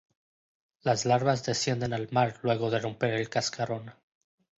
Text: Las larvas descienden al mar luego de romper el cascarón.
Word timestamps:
Las 0.81 1.05
larvas 1.05 1.43
descienden 1.45 1.93
al 1.93 2.09
mar 2.11 2.39
luego 2.41 2.71
de 2.71 2.79
romper 2.79 3.13
el 3.13 3.29
cascarón. 3.29 3.93